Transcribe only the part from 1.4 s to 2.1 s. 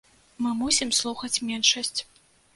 меншасць.